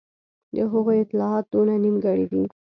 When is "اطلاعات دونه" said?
1.01-1.73